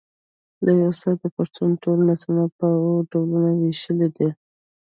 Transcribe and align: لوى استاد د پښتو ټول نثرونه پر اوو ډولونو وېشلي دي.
لوى 0.65 0.85
استاد 0.89 1.15
د 1.21 1.25
پښتو 1.35 1.61
ټول 1.83 1.97
نثرونه 2.09 2.45
پر 2.57 2.71
اوو 2.83 2.95
ډولونو 3.11 3.49
وېشلي 3.61 4.09
دي. 4.17 4.29